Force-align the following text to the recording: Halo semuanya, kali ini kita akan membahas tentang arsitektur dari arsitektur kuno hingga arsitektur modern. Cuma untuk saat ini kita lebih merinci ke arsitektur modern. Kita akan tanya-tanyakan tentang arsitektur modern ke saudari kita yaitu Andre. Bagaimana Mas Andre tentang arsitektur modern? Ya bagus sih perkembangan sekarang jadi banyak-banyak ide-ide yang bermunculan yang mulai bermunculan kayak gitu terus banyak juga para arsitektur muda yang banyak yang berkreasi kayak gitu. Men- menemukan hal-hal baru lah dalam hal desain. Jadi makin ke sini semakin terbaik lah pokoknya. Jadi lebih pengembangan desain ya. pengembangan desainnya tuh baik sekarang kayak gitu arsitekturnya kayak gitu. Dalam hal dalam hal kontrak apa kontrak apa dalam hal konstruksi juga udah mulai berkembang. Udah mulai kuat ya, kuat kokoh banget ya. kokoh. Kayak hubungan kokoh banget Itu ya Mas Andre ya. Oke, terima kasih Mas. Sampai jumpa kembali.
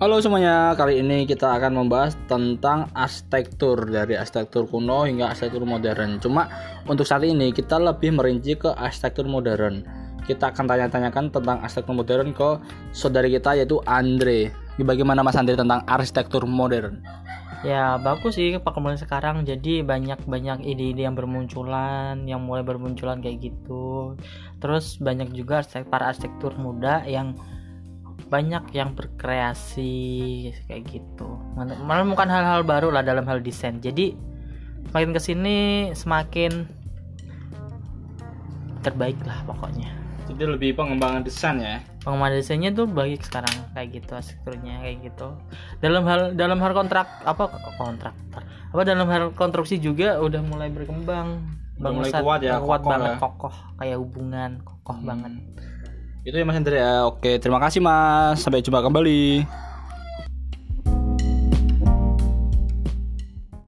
Halo 0.00 0.16
semuanya, 0.16 0.72
kali 0.80 1.04
ini 1.04 1.28
kita 1.28 1.60
akan 1.60 1.76
membahas 1.76 2.16
tentang 2.24 2.88
arsitektur 2.96 3.84
dari 3.84 4.16
arsitektur 4.16 4.64
kuno 4.64 5.04
hingga 5.04 5.28
arsitektur 5.28 5.68
modern. 5.68 6.16
Cuma 6.16 6.48
untuk 6.88 7.04
saat 7.04 7.20
ini 7.20 7.52
kita 7.52 7.76
lebih 7.76 8.16
merinci 8.16 8.56
ke 8.56 8.72
arsitektur 8.72 9.28
modern. 9.28 9.84
Kita 10.24 10.56
akan 10.56 10.64
tanya-tanyakan 10.64 11.28
tentang 11.28 11.60
arsitektur 11.60 11.92
modern 11.92 12.32
ke 12.32 12.48
saudari 12.96 13.28
kita 13.28 13.60
yaitu 13.60 13.76
Andre. 13.84 14.48
Bagaimana 14.80 15.20
Mas 15.20 15.36
Andre 15.36 15.52
tentang 15.52 15.84
arsitektur 15.84 16.48
modern? 16.48 17.04
Ya 17.60 18.00
bagus 18.00 18.40
sih 18.40 18.56
perkembangan 18.56 19.04
sekarang 19.04 19.44
jadi 19.44 19.84
banyak-banyak 19.84 20.64
ide-ide 20.64 21.04
yang 21.04 21.12
bermunculan 21.12 22.24
yang 22.24 22.40
mulai 22.40 22.64
bermunculan 22.64 23.20
kayak 23.20 23.52
gitu 23.52 24.16
terus 24.64 24.96
banyak 24.96 25.28
juga 25.36 25.60
para 25.92 26.08
arsitektur 26.08 26.56
muda 26.56 27.04
yang 27.04 27.36
banyak 28.30 28.70
yang 28.72 28.94
berkreasi 28.94 29.92
kayak 30.70 30.86
gitu. 30.86 31.28
Men- 31.58 31.82
menemukan 31.82 32.30
hal-hal 32.30 32.62
baru 32.62 32.94
lah 32.94 33.02
dalam 33.02 33.26
hal 33.26 33.42
desain. 33.42 33.82
Jadi 33.82 34.14
makin 34.94 35.10
ke 35.10 35.20
sini 35.20 35.90
semakin 35.92 36.70
terbaik 38.86 39.18
lah 39.26 39.42
pokoknya. 39.44 39.90
Jadi 40.30 40.46
lebih 40.46 40.78
pengembangan 40.78 41.26
desain 41.26 41.58
ya. 41.58 41.82
pengembangan 42.00 42.40
desainnya 42.40 42.70
tuh 42.72 42.88
baik 42.88 43.20
sekarang 43.20 43.52
kayak 43.76 43.92
gitu 43.92 44.10
arsitekturnya 44.16 44.80
kayak 44.80 45.10
gitu. 45.10 45.36
Dalam 45.84 46.06
hal 46.08 46.32
dalam 46.32 46.56
hal 46.62 46.72
kontrak 46.72 47.20
apa 47.28 47.44
kontrak 47.76 48.16
apa 48.72 48.82
dalam 48.88 49.04
hal 49.10 49.36
konstruksi 49.36 49.76
juga 49.76 50.16
udah 50.22 50.40
mulai 50.40 50.72
berkembang. 50.72 51.44
Udah 51.76 51.92
mulai 51.92 52.08
kuat 52.14 52.40
ya, 52.40 52.56
kuat 52.62 52.80
kokoh 52.80 52.92
banget 52.94 53.10
ya. 53.10 53.18
kokoh. 53.20 53.54
Kayak 53.76 53.98
hubungan 54.00 54.50
kokoh 54.64 54.98
banget 55.04 55.32
Itu 56.20 56.36
ya 56.36 56.44
Mas 56.44 56.56
Andre 56.60 56.76
ya. 56.76 57.08
Oke, 57.08 57.40
terima 57.40 57.56
kasih 57.64 57.80
Mas. 57.80 58.44
Sampai 58.44 58.60
jumpa 58.60 58.84
kembali. 58.84 59.44